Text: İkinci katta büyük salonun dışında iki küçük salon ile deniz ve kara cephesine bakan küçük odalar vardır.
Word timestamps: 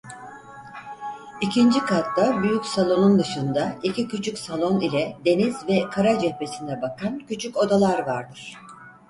İkinci 1.41 1.79
katta 1.85 2.43
büyük 2.43 2.65
salonun 2.65 3.19
dışında 3.19 3.75
iki 3.83 4.07
küçük 4.07 4.37
salon 4.37 4.79
ile 4.79 5.17
deniz 5.25 5.67
ve 5.67 5.89
kara 5.89 6.19
cephesine 6.19 6.81
bakan 6.81 7.19
küçük 7.27 7.57
odalar 7.57 7.99
vardır. 8.05 8.53